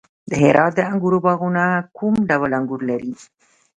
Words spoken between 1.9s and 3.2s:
کوم ډول انګور لري؟